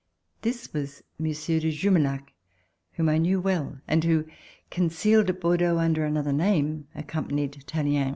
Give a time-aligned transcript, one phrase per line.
[0.41, 2.33] This was Monsieur de Jumilhac,
[2.93, 4.25] whom I knew well, and who,
[4.71, 8.09] concealed at Bordeaux under another name, accompanied Tallien.